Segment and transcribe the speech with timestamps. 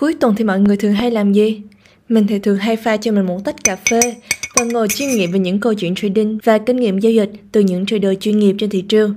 [0.00, 1.62] Cuối tuần thì mọi người thường hay làm gì?
[2.08, 4.00] Mình thì thường hay pha cho mình một tách cà phê
[4.56, 7.60] và ngồi chiêm nghiệm về những câu chuyện trading và kinh nghiệm giao dịch từ
[7.60, 9.14] những trader chuyên nghiệp trên thị trường.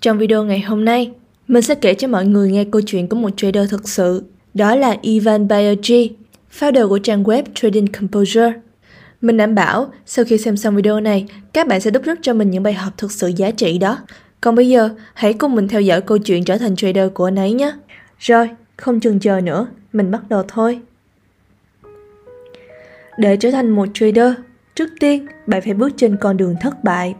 [0.00, 1.10] Trong video ngày hôm nay,
[1.48, 4.22] mình sẽ kể cho mọi người nghe câu chuyện của một trader thực sự.
[4.54, 6.08] Đó là Ivan Bayerji,
[6.58, 8.52] founder của trang web Trading Composure.
[9.20, 12.34] Mình đảm bảo sau khi xem xong video này, các bạn sẽ đúc rút cho
[12.34, 13.98] mình những bài học thực sự giá trị đó.
[14.40, 17.38] Còn bây giờ, hãy cùng mình theo dõi câu chuyện trở thành trader của anh
[17.38, 17.72] ấy nhé.
[18.18, 18.48] Rồi,
[18.82, 20.80] không chừng chờ nữa, mình bắt đầu thôi.
[23.18, 24.32] Để trở thành một trader,
[24.74, 27.14] trước tiên bạn phải bước trên con đường thất bại.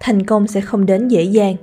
[0.00, 1.56] Thành công sẽ không đến dễ dàng.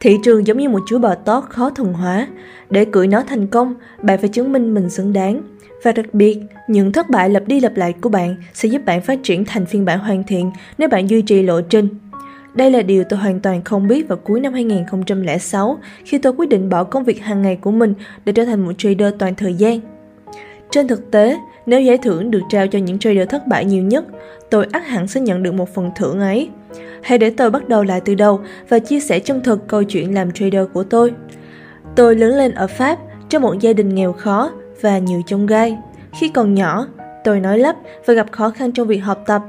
[0.00, 2.28] Thị trường giống như một chú bò tót khó thuần hóa.
[2.70, 5.42] Để cưỡi nó thành công, bạn phải chứng minh mình xứng đáng.
[5.82, 9.02] Và đặc biệt, những thất bại lặp đi lặp lại của bạn sẽ giúp bạn
[9.02, 11.88] phát triển thành phiên bản hoàn thiện nếu bạn duy trì lộ trình.
[12.54, 16.48] Đây là điều tôi hoàn toàn không biết vào cuối năm 2006 khi tôi quyết
[16.48, 17.94] định bỏ công việc hàng ngày của mình
[18.24, 19.80] để trở thành một trader toàn thời gian.
[20.70, 24.04] Trên thực tế, nếu giải thưởng được trao cho những trader thất bại nhiều nhất,
[24.50, 26.48] tôi ắt hẳn sẽ nhận được một phần thưởng ấy.
[27.02, 30.14] Hãy để tôi bắt đầu lại từ đầu và chia sẻ chân thực câu chuyện
[30.14, 31.12] làm trader của tôi.
[31.96, 35.78] Tôi lớn lên ở Pháp trong một gia đình nghèo khó và nhiều chông gai.
[36.20, 36.86] Khi còn nhỏ,
[37.24, 39.42] tôi nói lắp và gặp khó khăn trong việc học tập.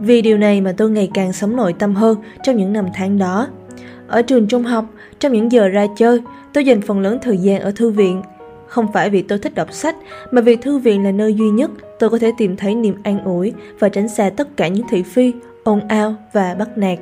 [0.00, 3.18] Vì điều này mà tôi ngày càng sống nội tâm hơn trong những năm tháng
[3.18, 3.48] đó.
[4.08, 4.84] Ở trường trung học,
[5.18, 6.20] trong những giờ ra chơi,
[6.52, 8.22] tôi dành phần lớn thời gian ở thư viện.
[8.66, 9.96] Không phải vì tôi thích đọc sách,
[10.30, 13.24] mà vì thư viện là nơi duy nhất tôi có thể tìm thấy niềm an
[13.24, 15.32] ủi và tránh xa tất cả những thị phi,
[15.64, 16.98] ồn ào và bắt nạt.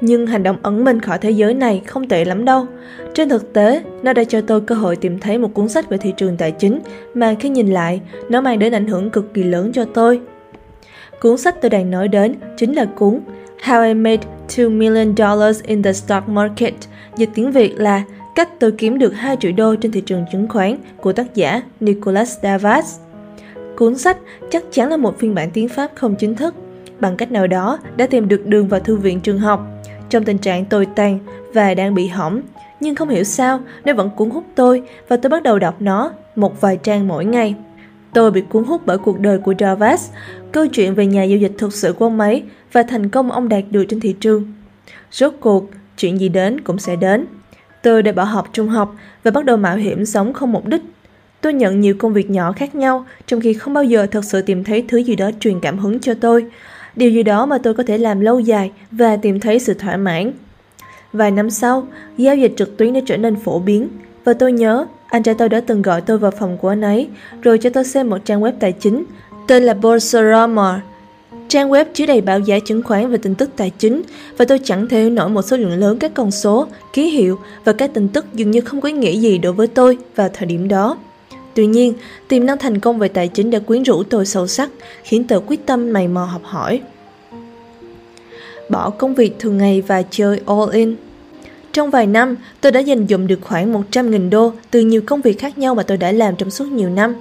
[0.00, 2.66] Nhưng hành động ẩn mình khỏi thế giới này không tệ lắm đâu.
[3.14, 5.98] Trên thực tế, nó đã cho tôi cơ hội tìm thấy một cuốn sách về
[5.98, 6.80] thị trường tài chính
[7.14, 10.20] mà khi nhìn lại, nó mang đến ảnh hưởng cực kỳ lớn cho tôi.
[11.20, 13.20] Cuốn sách tôi đang nói đến chính là cuốn
[13.64, 14.22] How I Made
[14.56, 16.74] 2 Million Dollars in the Stock Market,
[17.16, 18.02] dịch tiếng Việt là
[18.34, 21.62] Cách tôi kiếm được 2 triệu đô trên thị trường chứng khoán của tác giả
[21.80, 22.98] Nicholas Davas.
[23.76, 24.16] Cuốn sách
[24.50, 26.54] chắc chắn là một phiên bản tiếng Pháp không chính thức,
[27.00, 29.66] bằng cách nào đó đã tìm được đường vào thư viện trường học
[30.10, 31.18] trong tình trạng tồi tàn
[31.52, 32.40] và đang bị hỏng.
[32.80, 36.12] Nhưng không hiểu sao, nó vẫn cuốn hút tôi và tôi bắt đầu đọc nó
[36.36, 37.54] một vài trang mỗi ngày.
[38.14, 40.12] Tôi bị cuốn hút bởi cuộc đời của Jarvis,
[40.52, 42.42] câu chuyện về nhà giao dịch thực sự của ông ấy
[42.72, 44.52] và thành công ông đạt được trên thị trường.
[45.12, 47.26] Rốt cuộc, chuyện gì đến cũng sẽ đến.
[47.82, 50.82] Tôi đã bỏ học trung học và bắt đầu mạo hiểm sống không mục đích.
[51.40, 54.42] Tôi nhận nhiều công việc nhỏ khác nhau, trong khi không bao giờ thật sự
[54.42, 56.46] tìm thấy thứ gì đó truyền cảm hứng cho tôi
[56.96, 59.96] điều gì đó mà tôi có thể làm lâu dài và tìm thấy sự thỏa
[59.96, 60.32] mãn.
[61.12, 61.86] Vài năm sau,
[62.16, 63.88] giao dịch trực tuyến đã trở nên phổ biến
[64.24, 67.08] và tôi nhớ anh trai tôi đã từng gọi tôi vào phòng của anh ấy
[67.42, 69.04] rồi cho tôi xem một trang web tài chính
[69.48, 70.82] tên là Bolsorama.
[71.48, 74.02] Trang web chứa đầy báo giá chứng khoán và tin tức tài chính
[74.36, 77.72] và tôi chẳng thể nổi một số lượng lớn các con số, ký hiệu và
[77.72, 80.46] các tin tức dường như không có ý nghĩa gì đối với tôi vào thời
[80.46, 80.98] điểm đó.
[81.54, 81.94] Tuy nhiên,
[82.28, 84.70] tiềm năng thành công về tài chính đã quyến rũ tôi sâu sắc,
[85.02, 86.80] khiến tôi quyết tâm mày mò học hỏi.
[88.70, 90.96] Bỏ công việc thường ngày và chơi all in.
[91.74, 95.38] Trong vài năm, tôi đã dành dụm được khoảng 100.000 đô từ nhiều công việc
[95.38, 97.14] khác nhau mà tôi đã làm trong suốt nhiều năm.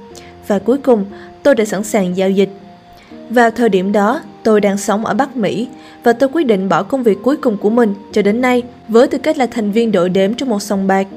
[0.47, 1.05] Và cuối cùng,
[1.43, 2.49] tôi đã sẵn sàng giao dịch.
[3.29, 5.67] Vào thời điểm đó, tôi đang sống ở Bắc Mỹ
[6.03, 9.07] và tôi quyết định bỏ công việc cuối cùng của mình cho đến nay với
[9.07, 11.07] tư cách là thành viên đội đếm trong một sòng bạc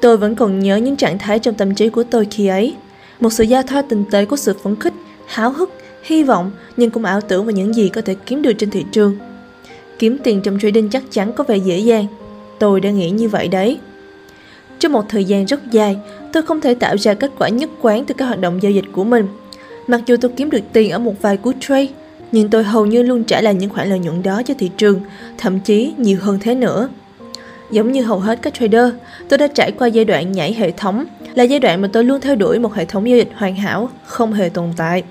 [0.00, 2.74] Tôi vẫn còn nhớ những trạng thái trong tâm trí của tôi khi ấy.
[3.20, 4.92] Một sự giao thoa tinh tế của sự phấn khích,
[5.26, 5.72] háo hức,
[6.04, 8.84] hy vọng nhưng cũng ảo tưởng vào những gì có thể kiếm được trên thị
[8.92, 9.16] trường.
[9.98, 12.06] Kiếm tiền trong trading chắc chắn có vẻ dễ dàng.
[12.62, 13.78] Tôi đã nghĩ như vậy đấy.
[14.78, 15.96] Trong một thời gian rất dài,
[16.32, 18.84] tôi không thể tạo ra kết quả nhất quán từ các hoạt động giao dịch
[18.92, 19.26] của mình.
[19.86, 21.86] Mặc dù tôi kiếm được tiền ở một vài cú trade,
[22.32, 25.00] nhưng tôi hầu như luôn trả lại những khoản lợi nhuận đó cho thị trường,
[25.38, 26.88] thậm chí nhiều hơn thế nữa.
[27.70, 28.92] Giống như hầu hết các trader,
[29.28, 32.20] tôi đã trải qua giai đoạn nhảy hệ thống, là giai đoạn mà tôi luôn
[32.20, 35.02] theo đuổi một hệ thống giao dịch hoàn hảo, không hề tồn tại.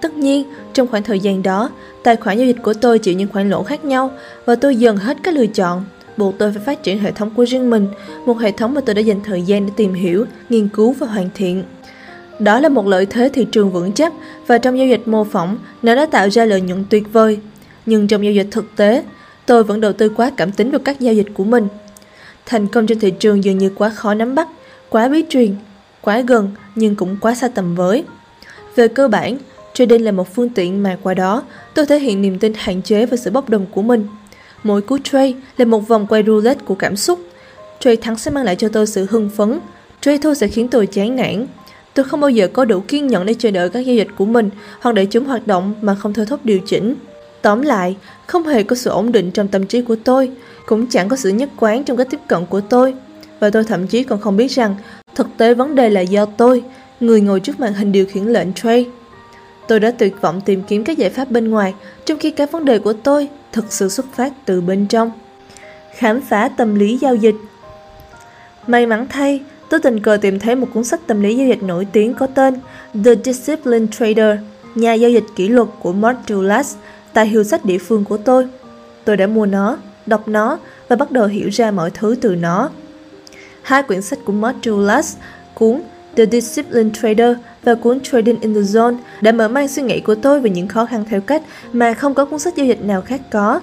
[0.00, 1.70] Tất nhiên, trong khoảng thời gian đó,
[2.02, 4.10] tài khoản giao dịch của tôi chịu những khoản lỗ khác nhau
[4.44, 5.84] và tôi dần hết các lựa chọn,
[6.20, 7.88] buộc tôi phải phát triển hệ thống của riêng mình,
[8.26, 11.06] một hệ thống mà tôi đã dành thời gian để tìm hiểu, nghiên cứu và
[11.06, 11.64] hoàn thiện.
[12.38, 14.12] Đó là một lợi thế thị trường vững chắc
[14.46, 17.38] và trong giao dịch mô phỏng, nó đã tạo ra lợi nhuận tuyệt vời.
[17.86, 19.04] Nhưng trong giao dịch thực tế,
[19.46, 21.68] tôi vẫn đầu tư quá cảm tính vào các giao dịch của mình
[22.50, 24.48] Thành công trên thị trường dường như quá khó nắm bắt,
[24.88, 25.54] quá bí truyền,
[26.00, 28.04] quá gần nhưng cũng quá xa tầm với.
[28.76, 29.38] Về cơ bản,
[29.74, 31.42] trading là một phương tiện mà qua đó
[31.74, 34.06] tôi thể hiện niềm tin hạn chế và sự bốc đồng của mình.
[34.64, 37.20] Mỗi cú trade là một vòng quay roulette của cảm xúc.
[37.80, 39.60] Trade thắng sẽ mang lại cho tôi sự hưng phấn,
[40.00, 41.46] trade thua sẽ khiến tôi chán nản.
[41.94, 44.24] Tôi không bao giờ có đủ kiên nhẫn để chờ đợi các giao dịch của
[44.24, 46.94] mình hoặc để chúng hoạt động mà không thôi thúc điều chỉnh.
[47.42, 47.96] Tóm lại,
[48.26, 50.30] không hề có sự ổn định trong tâm trí của tôi,
[50.66, 52.94] cũng chẳng có sự nhất quán trong cách tiếp cận của tôi.
[53.40, 54.74] Và tôi thậm chí còn không biết rằng
[55.14, 56.62] thực tế vấn đề là do tôi,
[57.00, 58.84] người ngồi trước màn hình điều khiển lệnh trade.
[59.70, 61.74] Tôi đã tuyệt vọng tìm kiếm các giải pháp bên ngoài,
[62.04, 65.10] trong khi cái vấn đề của tôi thực sự xuất phát từ bên trong.
[65.96, 67.34] Khám phá tâm lý giao dịch
[68.66, 71.62] May mắn thay, tôi tình cờ tìm thấy một cuốn sách tâm lý giao dịch
[71.62, 72.54] nổi tiếng có tên
[73.04, 74.38] The Disciplined Trader,
[74.74, 76.76] nhà giao dịch kỷ luật của Mark Douglas
[77.12, 78.46] tại hiệu sách địa phương của tôi.
[79.04, 80.58] Tôi đã mua nó, đọc nó
[80.88, 82.70] và bắt đầu hiểu ra mọi thứ từ nó.
[83.62, 85.16] Hai quyển sách của Mark Douglas,
[85.54, 85.80] cuốn
[86.16, 90.14] The Disciplined Trader và cuốn Trading in the Zone đã mở mang suy nghĩ của
[90.14, 91.42] tôi về những khó khăn theo cách
[91.72, 93.60] mà không có cuốn sách giao dịch nào khác có.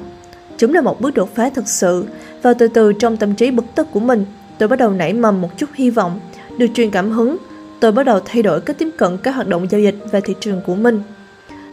[0.58, 2.06] Chúng là một bước đột phá thực sự
[2.42, 4.26] và từ từ trong tâm trí bực tức của mình,
[4.58, 6.20] tôi bắt đầu nảy mầm một chút hy vọng,
[6.58, 7.38] được truyền cảm hứng.
[7.80, 10.36] Tôi bắt đầu thay đổi cách tiếp cận các hoạt động giao dịch và thị
[10.40, 11.02] trường của mình.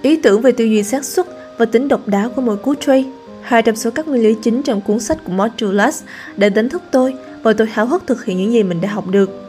[0.03, 1.26] Ý tưởng về tư duy xác suất
[1.59, 3.05] và tính độc đáo của mỗi cú trade
[3.44, 6.03] Hai trong số các nguyên lý chính trong cuốn sách của Modulas
[6.37, 9.06] đã đánh thức tôi và tôi háo hức thực hiện những gì mình đã học
[9.06, 9.44] được.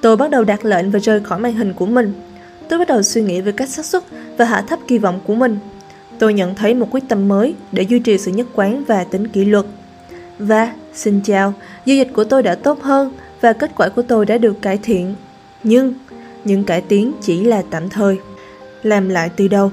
[0.00, 2.12] Tôi bắt đầu đặt lệnh và rời khỏi màn hình của mình.
[2.68, 4.02] Tôi bắt đầu suy nghĩ về cách xác suất
[4.36, 5.58] và hạ thấp kỳ vọng của mình.
[6.18, 9.28] Tôi nhận thấy một quyết tâm mới để duy trì sự nhất quán và tính
[9.28, 9.66] kỷ luật.
[10.38, 11.54] Và, xin chào,
[11.84, 14.78] giao dịch của tôi đã tốt hơn và kết quả của tôi đã được cải
[14.82, 15.14] thiện.
[15.62, 15.94] Nhưng,
[16.44, 18.18] những cải tiến chỉ là tạm thời.
[18.82, 19.72] Làm lại từ đầu.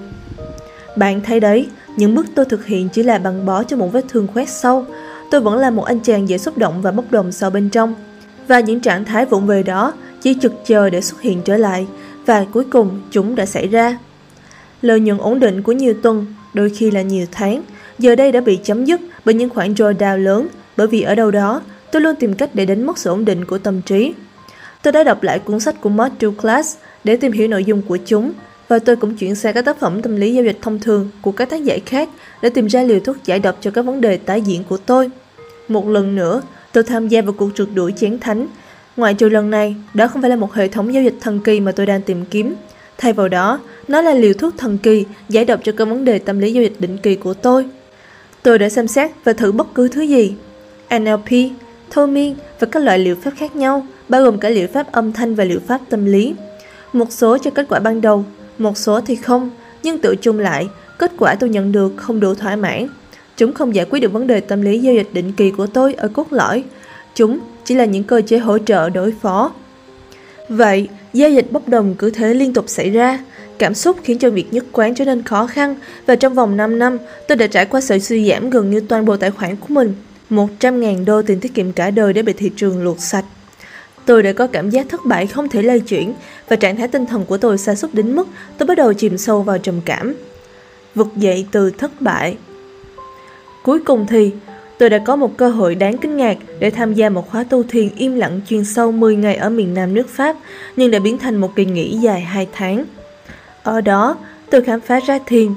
[0.97, 1.67] Bạn thấy đấy,
[1.97, 4.85] những bước tôi thực hiện chỉ là băng bó cho một vết thương khoét sâu.
[5.31, 7.95] Tôi vẫn là một anh chàng dễ xúc động và bốc đồng sâu bên trong.
[8.47, 9.93] Và những trạng thái vụng về đó
[10.25, 11.87] chỉ trực chờ để xuất hiện trở lại
[12.25, 13.97] và cuối cùng chúng đã xảy ra.
[14.81, 17.63] Lợi nhuận ổn định của nhiều tuần, đôi khi là nhiều tháng,
[17.99, 21.31] giờ đây đã bị chấm dứt bởi những khoản drawdown lớn bởi vì ở đâu
[21.31, 21.61] đó
[21.91, 24.13] tôi luôn tìm cách để đánh mất sự ổn định của tâm trí.
[24.83, 27.97] Tôi đã đọc lại cuốn sách của Mark Douglas để tìm hiểu nội dung của
[28.05, 28.33] chúng
[28.67, 31.31] và tôi cũng chuyển sang các tác phẩm tâm lý giao dịch thông thường của
[31.31, 32.09] các tác giả khác
[32.41, 35.09] để tìm ra liều thuốc giải độc cho các vấn đề tái diễn của tôi.
[35.67, 36.41] Một lần nữa,
[36.71, 38.47] tôi tham gia vào cuộc trượt đuổi chén thánh.
[38.97, 41.59] Ngoại trừ lần này, đó không phải là một hệ thống giao dịch thần kỳ
[41.59, 42.55] mà tôi đang tìm kiếm.
[42.97, 46.19] Thay vào đó, nó là liều thuốc thần kỳ giải độc cho các vấn đề
[46.19, 47.65] tâm lý giao dịch định kỳ của tôi.
[48.43, 50.33] Tôi đã xem xét và thử bất cứ thứ gì.
[50.97, 51.29] NLP,
[51.89, 55.13] thôi miên và các loại liệu pháp khác nhau, bao gồm cả liệu pháp âm
[55.13, 56.33] thanh và liệu pháp tâm lý.
[56.93, 58.25] Một số cho kết quả ban đầu,
[58.57, 59.49] một số thì không,
[59.83, 60.67] nhưng tự chung lại,
[60.97, 62.87] kết quả tôi nhận được không đủ thỏa mãn.
[63.37, 65.93] Chúng không giải quyết được vấn đề tâm lý giao dịch định kỳ của tôi
[65.93, 66.63] ở cốt lõi.
[67.15, 69.51] Chúng chỉ là những cơ chế hỗ trợ đối phó.
[70.49, 73.19] Vậy, giao dịch bốc đồng cứ thế liên tục xảy ra.
[73.57, 75.75] Cảm xúc khiến cho việc nhất quán trở nên khó khăn
[76.05, 76.97] và trong vòng 5 năm,
[77.27, 79.93] tôi đã trải qua sự suy giảm gần như toàn bộ tài khoản của mình.
[80.29, 83.25] 100.000 đô tiền tiết kiệm cả đời để bị thị trường luộc sạch.
[84.05, 86.13] Tôi đã có cảm giác thất bại không thể lay chuyển
[86.47, 88.27] và trạng thái tinh thần của tôi sa sút đến mức
[88.57, 90.13] tôi bắt đầu chìm sâu vào trầm cảm.
[90.95, 92.37] Vực dậy từ thất bại.
[93.63, 94.31] Cuối cùng thì,
[94.77, 97.63] tôi đã có một cơ hội đáng kinh ngạc để tham gia một khóa tu
[97.63, 100.35] thiền im lặng chuyên sâu 10 ngày ở miền Nam nước Pháp,
[100.75, 102.85] nhưng đã biến thành một kỳ nghỉ dài 2 tháng.
[103.63, 104.17] Ở đó,
[104.49, 105.47] tôi khám phá ra thiền,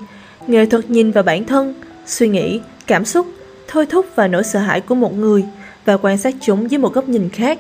[0.47, 1.75] nghệ thuật nhìn vào bản thân,
[2.06, 3.26] suy nghĩ, cảm xúc,
[3.69, 5.44] thôi thúc và nỗi sợ hãi của một người
[5.85, 7.59] và quan sát chúng dưới một góc nhìn khác.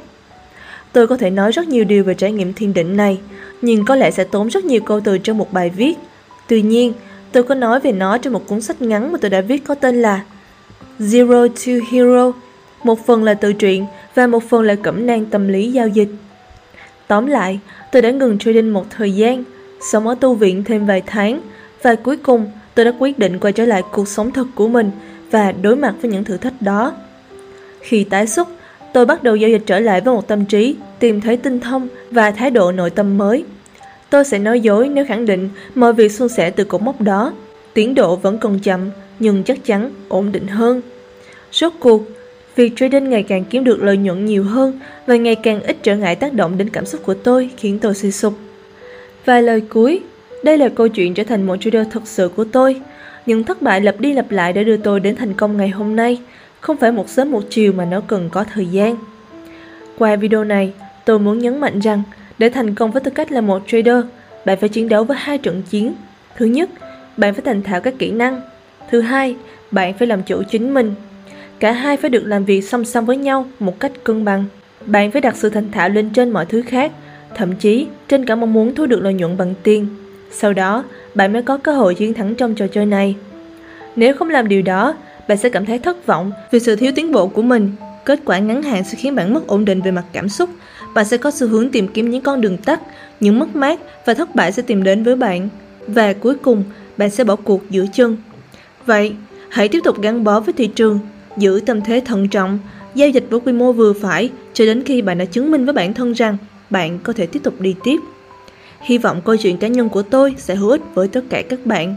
[0.92, 3.18] Tôi có thể nói rất nhiều điều về trải nghiệm thiền định này,
[3.62, 5.98] nhưng có lẽ sẽ tốn rất nhiều câu từ trong một bài viết.
[6.48, 6.92] Tuy nhiên,
[7.32, 9.74] tôi có nói về nó trong một cuốn sách ngắn mà tôi đã viết có
[9.74, 10.24] tên là
[10.98, 12.32] Zero to Hero,
[12.84, 16.08] một phần là tự truyện và một phần là cẩm nang tâm lý giao dịch.
[17.06, 17.60] Tóm lại,
[17.92, 19.44] tôi đã ngừng trading một thời gian,
[19.92, 21.40] sống ở tu viện thêm vài tháng
[21.82, 24.90] và cuối cùng tôi đã quyết định quay trở lại cuộc sống thật của mình
[25.30, 26.94] và đối mặt với những thử thách đó.
[27.80, 28.48] Khi tái xuất,
[28.92, 31.88] tôi bắt đầu giao dịch trở lại với một tâm trí, tìm thấy tinh thông
[32.10, 33.44] và thái độ nội tâm mới.
[34.10, 37.32] Tôi sẽ nói dối nếu khẳng định mọi việc suôn sẻ từ cột mốc đó.
[37.74, 40.82] Tiến độ vẫn còn chậm, nhưng chắc chắn ổn định hơn.
[41.52, 42.02] Rốt cuộc,
[42.56, 45.96] việc trading ngày càng kiếm được lợi nhuận nhiều hơn và ngày càng ít trở
[45.96, 48.34] ngại tác động đến cảm xúc của tôi khiến tôi suy sụp.
[49.24, 50.00] Vài lời cuối,
[50.44, 52.80] đây là câu chuyện trở thành một trader thật sự của tôi.
[53.26, 55.96] Những thất bại lặp đi lặp lại đã đưa tôi đến thành công ngày hôm
[55.96, 56.18] nay,
[56.60, 58.96] không phải một sớm một chiều mà nó cần có thời gian.
[59.98, 60.72] Qua video này,
[61.04, 62.02] tôi muốn nhấn mạnh rằng
[62.38, 64.04] để thành công với tư cách là một trader,
[64.44, 65.94] bạn phải chiến đấu với hai trận chiến.
[66.36, 66.70] Thứ nhất,
[67.16, 68.40] bạn phải thành thạo các kỹ năng.
[68.90, 69.36] Thứ hai,
[69.70, 70.94] bạn phải làm chủ chính mình.
[71.58, 74.44] Cả hai phải được làm việc song song với nhau một cách cân bằng.
[74.86, 76.92] Bạn phải đặt sự thành thạo lên trên mọi thứ khác,
[77.34, 79.86] thậm chí trên cả mong muốn thu được lợi nhuận bằng tiền.
[80.30, 83.16] Sau đó, bạn mới có cơ hội chiến thắng trong trò chơi này.
[83.96, 84.94] Nếu không làm điều đó,
[85.28, 87.72] bạn sẽ cảm thấy thất vọng vì sự thiếu tiến bộ của mình.
[88.04, 90.50] Kết quả ngắn hạn sẽ khiến bạn mất ổn định về mặt cảm xúc.
[90.94, 92.80] Bạn sẽ có xu hướng tìm kiếm những con đường tắt,
[93.20, 95.48] những mất mát và thất bại sẽ tìm đến với bạn.
[95.86, 96.64] Và cuối cùng,
[96.96, 98.16] bạn sẽ bỏ cuộc giữa chân.
[98.88, 99.12] Vậy,
[99.48, 100.98] hãy tiếp tục gắn bó với thị trường,
[101.36, 102.58] giữ tâm thế thận trọng,
[102.94, 105.74] giao dịch với quy mô vừa phải cho đến khi bạn đã chứng minh với
[105.74, 106.36] bản thân rằng
[106.70, 107.96] bạn có thể tiếp tục đi tiếp.
[108.80, 111.66] Hy vọng câu chuyện cá nhân của tôi sẽ hữu ích với tất cả các
[111.66, 111.96] bạn.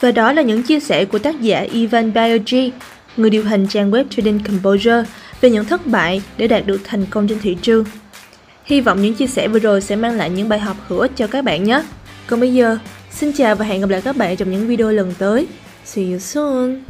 [0.00, 2.72] Và đó là những chia sẻ của tác giả Ivan Biogi,
[3.16, 5.04] người điều hành trang web Trading Composure
[5.40, 7.84] về những thất bại để đạt được thành công trên thị trường.
[8.64, 11.10] Hy vọng những chia sẻ vừa rồi sẽ mang lại những bài học hữu ích
[11.16, 11.82] cho các bạn nhé.
[12.26, 12.78] Còn bây giờ,
[13.10, 15.46] xin chào và hẹn gặp lại các bạn trong những video lần tới.
[15.84, 16.86] See you soon!